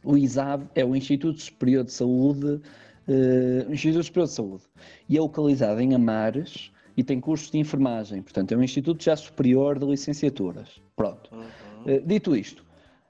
[0.03, 2.61] O ISAB é o Instituto Superior de Saúde,
[3.07, 4.63] uh, Instituto Superior de Saúde,
[5.07, 9.15] e é localizado em Amares e tem cursos de enfermagem, portanto, é um instituto já
[9.15, 10.81] superior de licenciaturas.
[10.95, 11.33] Pronto.
[11.33, 11.43] Uhum.
[11.85, 12.65] Uh, dito isto,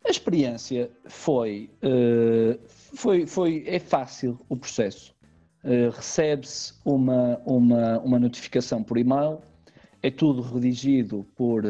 [0.05, 2.59] a experiência foi, uh,
[2.95, 5.13] foi, foi, é fácil o processo.
[5.63, 9.39] Uh, Recebe-se uma, uma, uma notificação por e-mail,
[10.01, 11.63] é tudo redigido por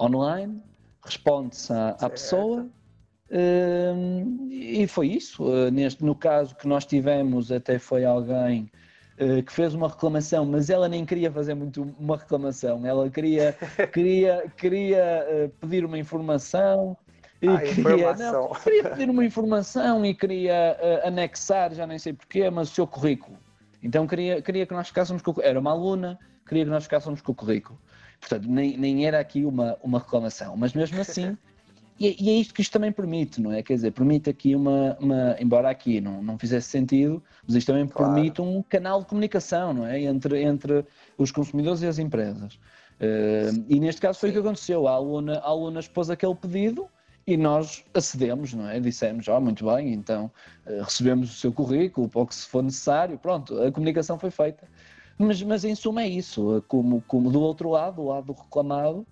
[0.00, 0.60] online,
[1.02, 2.68] responde-se à, à pessoa
[4.50, 5.44] e foi isso.
[5.70, 8.70] neste, no caso que nós tivemos, até foi alguém
[9.44, 13.52] que fez uma reclamação, mas ela nem queria fazer muito uma reclamação, ela queria,
[13.92, 16.96] queria, queria pedir uma informação.
[17.40, 22.12] E ah, queria, não, queria pedir uma informação e queria uh, anexar, já nem sei
[22.12, 23.38] porquê, mas o seu currículo.
[23.82, 27.20] Então queria, queria que nós ficássemos com o Era uma aluna, queria que nós ficássemos
[27.20, 27.78] com o currículo.
[28.20, 31.36] Portanto, nem, nem era aqui uma, uma reclamação, mas mesmo assim
[31.98, 33.62] E, e, é isto que isto também permite, não é?
[33.62, 37.88] Quer dizer, permite aqui uma, uma embora aqui não, não fizesse sentido, mas isto também
[37.88, 38.14] claro.
[38.14, 40.00] permite um canal de comunicação, não é?
[40.02, 40.84] Entre, entre
[41.16, 42.54] os consumidores e as empresas.
[42.54, 44.38] Uh, e neste caso foi Sim.
[44.38, 44.86] o que aconteceu.
[44.86, 46.88] A aluna, a aluna expôs aquele pedido
[47.26, 48.78] e nós acedemos, não é?
[48.78, 50.30] Dissemos, ó, oh, muito bem, então
[50.66, 54.30] uh, recebemos o seu currículo, para o que se for necessário, pronto, a comunicação foi
[54.30, 54.68] feita.
[55.18, 59.04] Mas, mas em suma é isso, como, como do outro lado, do lado do reclamado,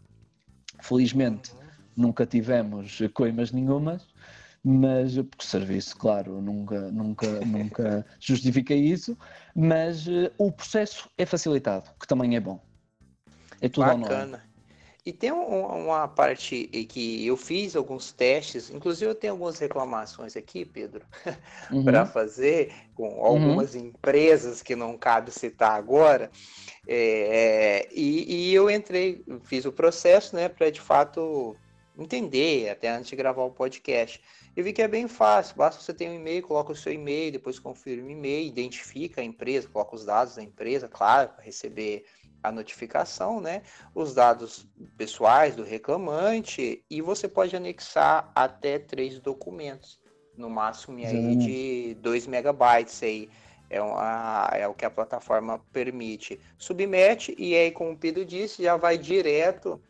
[0.81, 1.51] felizmente
[1.96, 4.06] nunca tivemos coimas nenhumas,
[4.62, 9.16] mas porque o serviço, claro, nunca, nunca, nunca justifica isso,
[9.54, 12.61] mas uh, o processo é facilitado, que também é bom.
[13.61, 14.44] É tudo Bacana.
[15.06, 20.37] E tem um, uma parte que eu fiz alguns testes, inclusive eu tenho algumas reclamações
[20.37, 21.06] aqui, Pedro,
[21.70, 21.85] uhum.
[21.85, 23.24] para fazer com uhum.
[23.24, 23.82] algumas uhum.
[23.82, 26.28] empresas que não cabe citar agora.
[26.88, 31.54] É, e, e, eu entrei, fiz o processo, né, para de fato
[31.98, 34.20] entender, até antes de gravar o podcast.
[34.54, 37.32] Eu vi que é bem fácil, basta você ter um e-mail, coloca o seu e-mail,
[37.32, 42.04] depois confirma o e-mail, identifica a empresa, coloca os dados da empresa, claro, para receber
[42.42, 43.62] a notificação, né?
[43.94, 49.98] Os dados pessoais do reclamante e você pode anexar até três documentos,
[50.37, 53.28] no máximo aí de 2 megabytes aí.
[53.68, 56.38] É, uma, é o que a plataforma permite.
[56.56, 59.82] Submete e aí, como o Pedro disse, já vai direto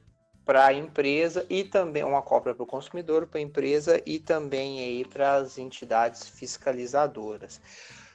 [0.47, 4.79] para a empresa e também uma cópia para o consumidor, para a empresa e também
[4.79, 7.61] aí para as entidades fiscalizadoras.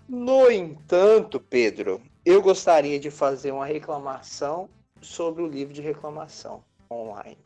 [0.08, 4.70] No entanto, Pedro, eu gostaria de fazer uma reclamação
[5.02, 7.38] sobre o livro de reclamação online.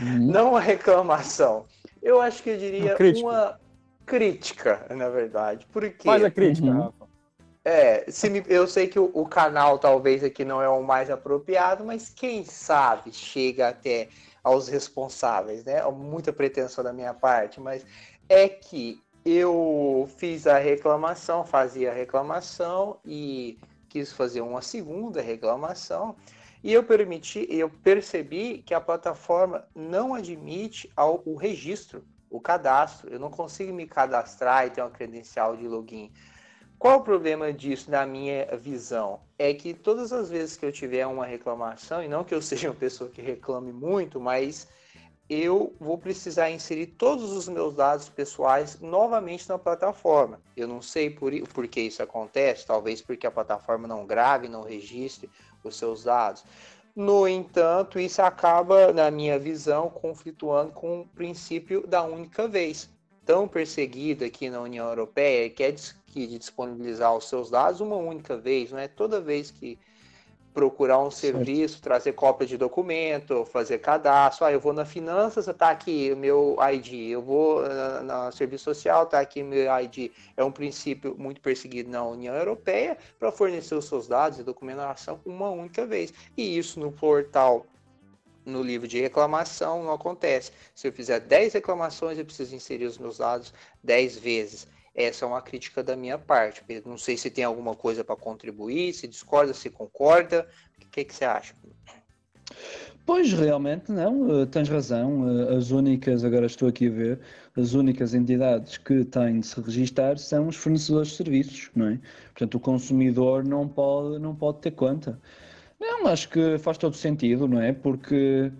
[0.00, 0.32] Uhum.
[0.32, 1.66] Não uma reclamação.
[2.00, 3.60] Eu acho que eu diria uma, uma
[4.04, 5.66] crítica, na verdade.
[5.72, 6.04] Porque...
[6.04, 6.82] Faz a crítica, uhum.
[6.82, 7.05] Rafa.
[7.68, 11.10] É, se me, eu sei que o, o, canal talvez aqui não é o mais
[11.10, 14.08] apropriado, mas quem sabe chega até
[14.40, 15.82] aos responsáveis, né?
[15.90, 17.84] Muita pretensão da minha parte, mas
[18.28, 26.14] é que eu fiz a reclamação, fazia a reclamação e quis fazer uma segunda reclamação
[26.62, 33.12] e eu permiti, eu percebi que a plataforma não admite ao, o registro, o cadastro.
[33.12, 36.12] Eu não consigo me cadastrar e ter uma credencial de login.
[36.78, 39.20] Qual o problema disso na minha visão?
[39.38, 42.68] É que todas as vezes que eu tiver uma reclamação, e não que eu seja
[42.68, 44.68] uma pessoa que reclame muito, mas
[45.28, 50.40] eu vou precisar inserir todos os meus dados pessoais novamente na plataforma.
[50.56, 54.62] Eu não sei por, por que isso acontece, talvez porque a plataforma não grave, não
[54.62, 55.30] registre
[55.64, 56.44] os seus dados.
[56.94, 62.88] No entanto, isso acaba, na minha visão, conflituando com o princípio da única vez.
[63.26, 68.36] Tão perseguido aqui na União Europeia, que é de disponibilizar os seus dados uma única
[68.36, 69.78] vez, não é toda vez que
[70.56, 71.36] procurar um certo.
[71.36, 74.46] serviço, trazer cópia de documento, fazer cadastro.
[74.46, 77.10] Ah, eu vou na finanças, tá aqui o meu ID.
[77.10, 80.10] Eu vou na, na serviço social, tá aqui meu ID.
[80.34, 85.20] É um princípio muito perseguido na União Europeia para fornecer os seus dados e documentação
[85.26, 86.14] uma única vez.
[86.34, 87.66] E isso no portal
[88.46, 90.52] no livro de reclamação não acontece.
[90.74, 94.66] Se eu fizer 10 reclamações, eu preciso inserir os meus dados 10 vezes.
[94.94, 96.62] Essa é uma crítica da minha parte.
[96.86, 100.48] Não sei se tem alguma coisa para contribuir, se discorda, se concorda.
[100.80, 101.54] O que, que você acha?
[103.04, 105.22] Pois realmente não, uh, tens razão.
[105.22, 107.20] Uh, as únicas, agora estou aqui a ver,
[107.56, 112.00] as únicas entidades que têm de se registar são os fornecedores de serviços, não é?
[112.26, 115.20] Portanto, o consumidor não pode, não pode ter conta.
[115.80, 117.72] Não, acho que faz todo sentido, não é?
[117.72, 118.52] Porque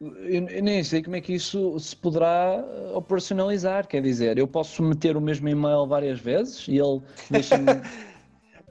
[0.00, 3.86] eu, nem sei como é que isso se poderá operacionalizar.
[3.86, 7.80] Quer dizer, eu posso meter o mesmo e-mail várias vezes e ele deixa-me.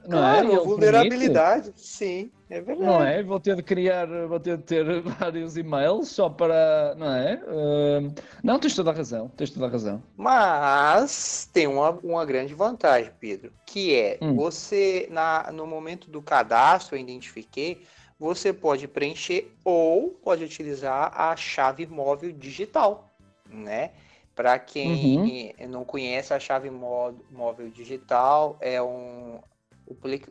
[0.04, 0.64] Não claro, é?
[0.64, 1.80] vulnerabilidade, permite.
[1.80, 2.86] sim, é verdade.
[2.86, 3.22] Não é?
[3.22, 7.42] Vou ter de criar, vou ter de ter vários e-mails só para, não é?
[7.46, 10.02] Uh, não, tens toda a razão, tens toda a razão.
[10.14, 14.34] Mas tem uma, uma grande vantagem, Pedro, que é hum.
[14.34, 17.82] você, na, no momento do cadastro, eu identifiquei,
[18.18, 23.10] você pode preencher ou pode utilizar a chave móvel digital,
[23.48, 23.92] né?
[24.34, 25.68] Para quem uhum.
[25.68, 29.38] não conhece, a chave móvel digital é um,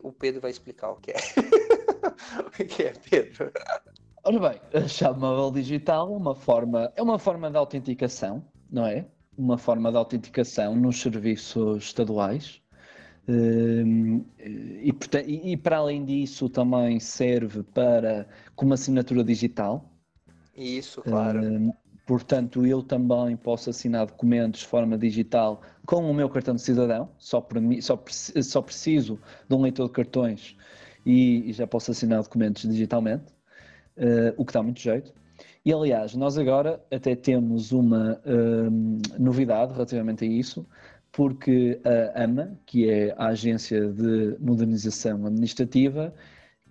[0.02, 1.14] o Pedro vai explicar o que é.
[2.48, 3.52] o que é, Pedro?
[4.24, 8.86] Ora bem, a chave móvel digital é uma forma, é uma forma de autenticação, não
[8.86, 9.06] é?
[9.36, 12.60] Uma forma de autenticação nos serviços estaduais.
[13.28, 14.92] Hum, e,
[15.52, 19.90] e, para além disso também serve para como assinatura digital.
[20.56, 21.40] Isso, claro.
[21.40, 21.72] Hum,
[22.06, 27.10] portanto, eu também posso assinar documentos de forma digital com o meu cartão de cidadão,
[27.18, 30.56] só, para mim, só, só preciso de um leitor de cartões
[31.04, 33.32] e, e já posso assinar documentos digitalmente,
[33.96, 35.12] uh, o que dá muito jeito.
[35.64, 40.66] E aliás, nós agora até temos uma uh, novidade relativamente a isso,
[41.10, 46.12] porque a AMA, que é a Agência de Modernização Administrativa,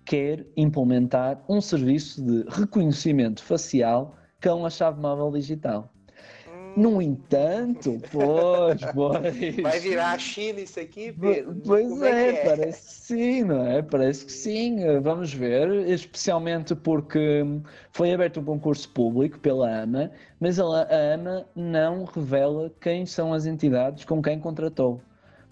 [0.04, 5.91] quer implementar um serviço de reconhecimento facial com a chave móvel digital.
[6.76, 9.56] No entanto, pois, pois.
[9.60, 11.54] Vai virar a China isso aqui, Pedro?
[11.64, 13.82] Pois é, é, parece que sim, não é?
[13.82, 15.00] Parece que sim.
[15.00, 17.44] Vamos ver, especialmente porque
[17.90, 20.64] foi aberto um concurso público pela AMA, mas a
[21.14, 25.00] AMA não revela quem são as entidades com quem contratou.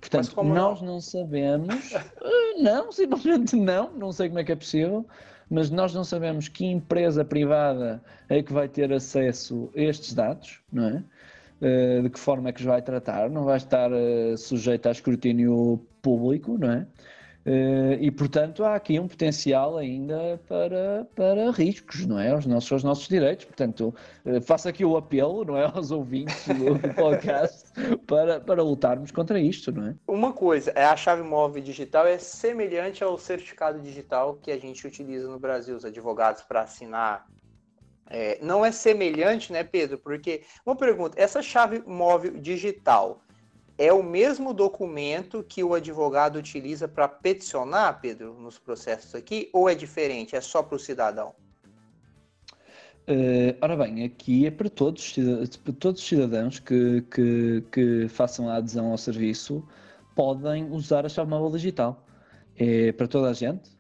[0.00, 1.92] Portanto, nós não, não sabemos,
[2.58, 5.06] não, simplesmente não, não sei como é que é possível
[5.50, 10.60] mas nós não sabemos que empresa privada é que vai ter acesso a estes dados,
[10.72, 11.04] não é?
[11.60, 14.92] Uh, de que forma é que os vai tratar, não vai estar uh, sujeito a
[14.92, 16.86] escrutínio público, não é?
[17.46, 22.30] Uh, e portanto há aqui um potencial ainda para, para riscos, não é?
[22.30, 23.46] Aos nossos, aos nossos direitos.
[23.46, 23.94] Portanto,
[24.26, 25.64] uh, faço aqui o apelo, não é?
[25.74, 27.70] Aos ouvintes do podcast
[28.06, 29.94] para, para lutarmos contra isto, não é?
[30.06, 35.26] Uma coisa, a chave móvel digital é semelhante ao certificado digital que a gente utiliza
[35.26, 37.26] no Brasil, os advogados para assinar.
[38.10, 39.96] É, não é semelhante, né, Pedro?
[39.96, 43.22] Porque, uma pergunta, essa chave móvel digital,
[43.80, 49.70] é o mesmo documento que o advogado utiliza para peticionar, Pedro, nos processos aqui, ou
[49.70, 50.36] é diferente?
[50.36, 51.34] É só para o cidadão?
[53.08, 55.14] Uh, ora bem, aqui é para todos,
[55.64, 59.66] para todos os cidadãos que, que, que, façam a adesão ao serviço
[60.14, 62.06] podem usar a móvel digital.
[62.58, 63.70] É para toda a gente.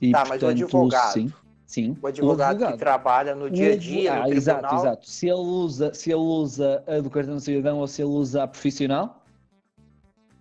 [0.00, 1.12] E, tá, portanto, mas o advogado.
[1.12, 1.32] Sim,
[1.66, 1.96] sim.
[2.00, 4.22] O advogado, o advogado, que trabalha no dia a dia.
[4.22, 5.10] Ah, exato, exato.
[5.10, 8.44] Se ele usa, se ele usa a do cartão de cidadão ou se ele usa
[8.44, 9.19] a profissional,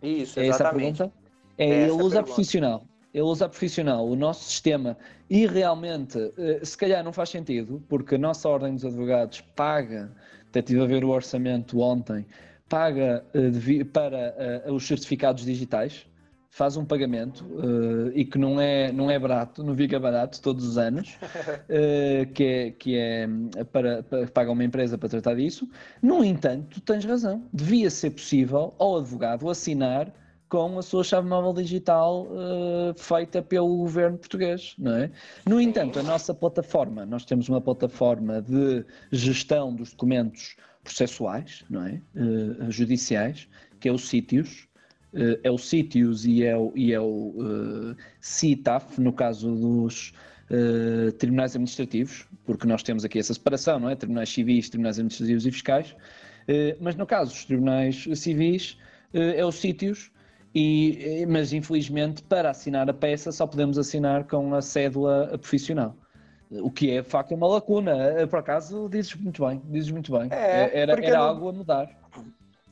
[0.01, 0.41] isso, exatamente.
[0.41, 1.11] É essa a pergunta?
[1.57, 2.85] É, é ele usa profissional.
[3.13, 4.95] Ele usa profissional, o nosso sistema,
[5.29, 10.11] e realmente, eh, se calhar não faz sentido, porque a nossa Ordem dos Advogados paga,
[10.47, 12.23] até estive a ver o orçamento ontem,
[12.69, 16.05] paga eh, para eh, os certificados digitais,
[16.49, 20.65] faz um pagamento uh, e que não é, não é barato, não fica barato todos
[20.65, 21.17] os anos,
[21.69, 23.27] uh, que é, que é
[23.71, 25.69] para, para paga uma empresa para tratar disso.
[26.01, 30.11] No entanto, tens razão, devia ser possível ao advogado assinar
[30.49, 35.11] com a sua chave móvel digital uh, feita pelo governo português, não é?
[35.47, 41.85] No entanto, a nossa plataforma, nós temos uma plataforma de gestão dos documentos processuais, não
[41.85, 42.01] é?
[42.69, 43.47] judiciais,
[43.79, 44.68] que é o Sítios,
[45.13, 50.13] uh, é o CITIUS e é o, e é o uh, CITAF, no caso dos
[50.49, 53.95] uh, tribunais administrativos, porque nós temos aqui essa separação, não é?
[53.95, 55.95] Tribunais civis, tribunais administrativos e fiscais,
[56.81, 58.75] mas no caso dos tribunais civis
[59.13, 60.09] é o CITIUS,
[60.55, 65.95] e, mas infelizmente para assinar a peça só podemos assinar com a cédula profissional.
[66.49, 67.93] O que é de facto uma lacuna.
[68.27, 70.27] Por acaso dizes muito bem, dizes muito bem.
[70.31, 71.23] É, era era não...
[71.23, 71.98] algo a mudar.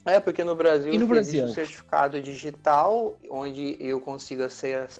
[0.07, 1.41] É, porque no Brasil e no Brasil?
[1.41, 4.41] existe um certificado digital onde eu consigo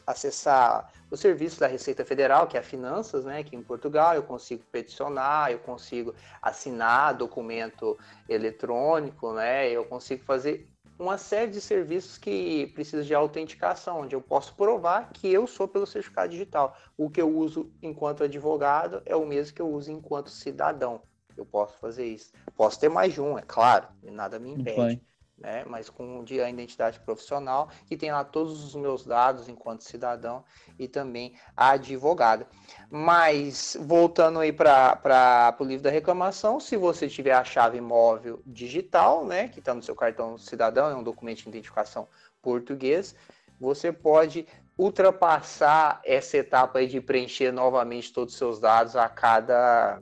[0.06, 3.40] acessar o serviço da Receita Federal, que é a Finanças, né?
[3.40, 7.98] Aqui em Portugal, eu consigo peticionar, eu consigo assinar documento
[8.28, 9.70] eletrônico, né?
[9.70, 10.68] Eu consigo fazer
[11.00, 15.70] uma série de serviços que precisam de autenticação, onde eu posso provar que eu sou
[15.70, 16.76] pelo certificado digital.
[16.98, 21.02] O que eu uso enquanto advogado é o mesmo que eu uso enquanto cidadão.
[21.40, 22.32] Eu posso fazer isso.
[22.56, 25.02] Posso ter mais de um, é claro, nada me impede
[25.38, 25.64] né?
[25.68, 30.44] Mas com a identidade profissional, que tem lá todos os meus dados enquanto cidadão
[30.80, 32.48] e também a advogada.
[32.90, 39.26] Mas voltando aí para o livro da reclamação, se você tiver a chave móvel digital,
[39.26, 42.08] né, que está no seu cartão cidadão, é um documento de identificação
[42.42, 43.16] português,
[43.60, 50.00] você pode ultrapassar essa etapa aí de preencher novamente todos os seus dados a cada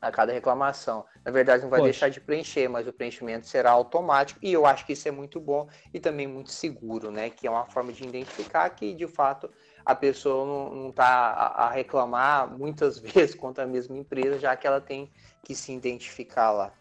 [0.00, 1.04] a cada reclamação.
[1.24, 1.90] Na verdade, não vai Poxa.
[1.90, 5.38] deixar de preencher, mas o preenchimento será automático e eu acho que isso é muito
[5.40, 7.30] bom e também muito seguro, né?
[7.30, 9.50] Que é uma forma de identificar que, de fato,
[9.84, 14.66] a pessoa não está a, a, reclamar muitas vezes contra a mesma empresa, já que
[14.66, 15.10] ela tem
[15.44, 16.72] que se identificar lá.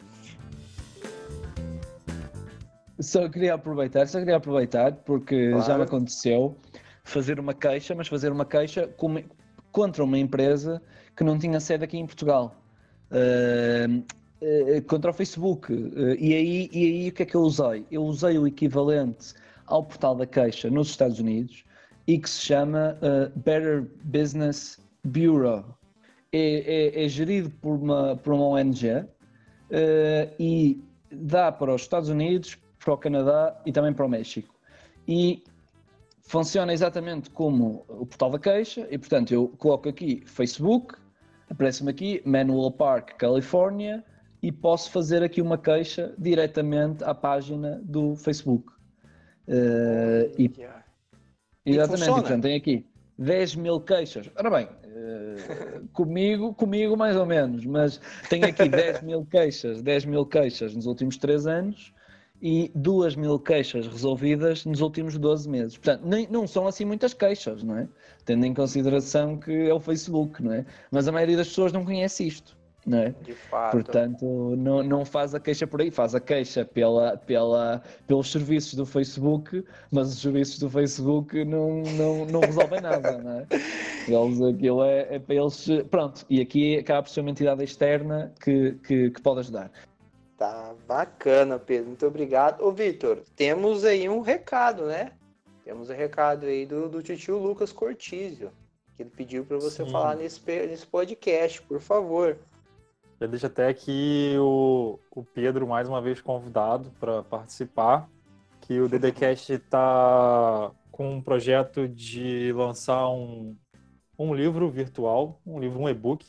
[3.00, 5.66] Só queria aproveitar, só queria aproveitar, porque claro.
[5.66, 6.58] já me aconteceu
[7.04, 8.90] fazer uma queixa, mas fazer uma queixa
[9.72, 10.82] contra uma empresa
[11.16, 12.59] que não tinha sede aqui em Portugal.
[13.12, 14.04] Uh,
[14.42, 15.72] uh, contra o Facebook.
[15.74, 17.86] Uh, e, aí, e aí o que é que eu usei?
[17.92, 19.34] Eu usei o equivalente
[19.66, 21.64] ao portal da queixa nos Estados Unidos
[22.08, 22.98] e que se chama
[23.36, 25.64] Better Business Bureau.
[26.32, 29.06] É, é, é, gerido por uma, por uma ONG
[30.40, 30.82] e
[31.12, 34.56] dá para os Estados Unidos, para o Canadá e também para o México.
[35.08, 35.44] E
[36.22, 40.96] funciona exatamente como o portal da queixa, e portanto eu coloco aqui Facebook,
[41.50, 44.04] aparece-me aqui Manual Park, Califórnia,
[44.42, 48.72] e posso fazer aqui uma queixa diretamente à página do Facebook.
[49.48, 50.52] Uh, e,
[51.66, 52.86] e, exatamente, e, portanto, tem aqui
[53.18, 54.30] 10 mil queixas.
[54.38, 60.06] Ora bem, uh, comigo, comigo mais ou menos, mas tenho aqui 10 mil queixas, 10
[60.06, 61.94] mil queixas nos últimos 3 anos
[62.42, 65.78] e 2 mil queixas resolvidas nos últimos 12 meses.
[65.78, 67.88] Portanto, nem, não são assim muitas queixas, não é?
[68.26, 70.66] Tendo em consideração que é o Facebook, não é?
[70.92, 72.58] Mas a maioria das pessoas não conhece isto.
[72.86, 73.14] Não é?
[73.22, 73.72] De fato.
[73.74, 78.74] Portanto, não, não faz a queixa por aí, faz a queixa pela, pela, pelos serviços
[78.74, 83.48] do Facebook, mas os serviços do Facebook não, não, não resolvem nada, não é?
[84.08, 85.68] Eles, aquilo é, é para eles.
[85.92, 89.72] Pronto, e aqui acaba por ser uma entidade externa que, que, que pode ajudar.
[90.40, 91.88] Tá bacana, Pedro.
[91.88, 92.64] Muito obrigado.
[92.64, 95.12] Ô, Vitor, temos aí um recado, né?
[95.66, 98.50] Temos um recado aí do, do tio Lucas Cortizio,
[98.96, 99.92] que ele pediu para você Sim.
[99.92, 102.38] falar nesse, nesse podcast, por favor.
[103.20, 108.10] Já deixa até aqui o, o Pedro mais uma vez convidado para participar,
[108.62, 113.58] que o DDCast está com um projeto de lançar um,
[114.18, 116.26] um livro virtual, um livro, um e-book,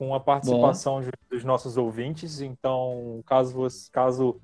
[0.00, 1.10] com a participação Bom.
[1.30, 2.40] dos nossos ouvintes.
[2.40, 4.40] Então, caso, caso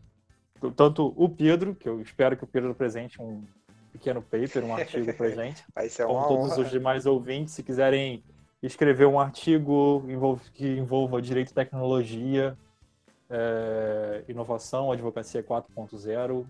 [0.76, 3.42] tanto o Pedro, que eu espero que o Pedro apresente um
[3.90, 5.64] pequeno paper, um artigo para gente,
[6.07, 6.61] como todos honra.
[6.61, 8.22] os demais ouvintes, se quiserem
[8.62, 10.04] escrever um artigo
[10.52, 12.54] que envolva direito tecnologia,
[13.30, 16.44] é, inovação, advocacia 4.0,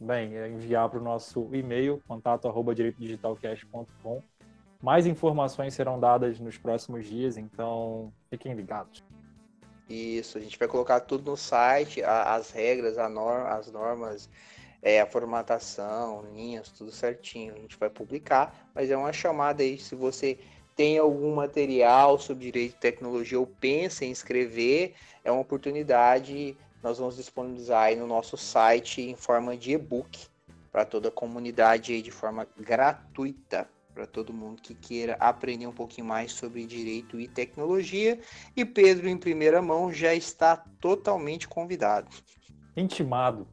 [0.00, 4.22] bem, é enviar para o nosso e-mail, contato arroba direitodigitalcast.com
[4.84, 9.02] mais informações serão dadas nos próximos dias, então fiquem ligados.
[9.88, 13.10] Isso, a gente vai colocar tudo no site, as regras, as
[13.72, 14.28] normas,
[14.82, 17.54] é, a formatação, linhas, tudo certinho.
[17.54, 20.38] A gente vai publicar, mas é uma chamada aí, se você
[20.76, 26.58] tem algum material sobre direito e tecnologia ou pensa em escrever, é uma oportunidade.
[26.82, 30.26] Nós vamos disponibilizar aí no nosso site em forma de e-book
[30.70, 35.72] para toda a comunidade aí de forma gratuita para todo mundo que queira aprender um
[35.72, 38.18] pouquinho mais sobre direito e tecnologia.
[38.56, 42.08] E Pedro, em primeira mão, já está totalmente convidado.
[42.76, 43.46] Intimado.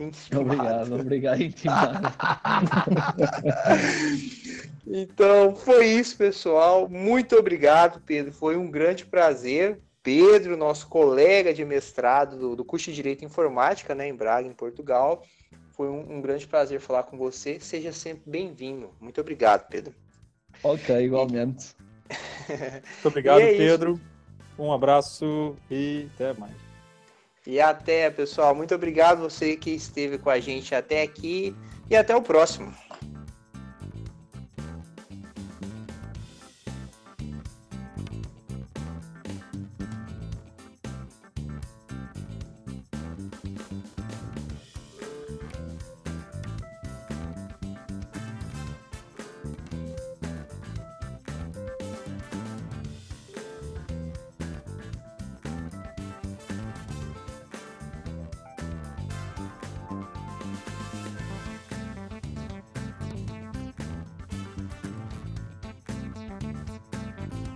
[0.00, 0.40] Intimado.
[0.40, 2.08] Obrigado, obrigado, intimado.
[4.86, 6.88] então, foi isso, pessoal.
[6.88, 8.32] Muito obrigado, Pedro.
[8.32, 9.80] Foi um grande prazer.
[10.02, 14.46] Pedro, nosso colega de mestrado do, do curso de Direito e Informática, né, em Braga,
[14.46, 15.24] em Portugal.
[15.76, 17.60] Foi um, um grande prazer falar com você.
[17.60, 18.90] Seja sempre bem-vindo.
[18.98, 19.94] Muito obrigado, Pedro.
[20.62, 21.74] Ok, igualmente.
[22.48, 23.92] Muito obrigado, é Pedro.
[23.92, 24.16] Isso.
[24.58, 26.54] Um abraço e até mais.
[27.46, 28.54] E até, pessoal.
[28.54, 31.54] Muito obrigado você que esteve com a gente até aqui
[31.90, 32.72] e até o próximo.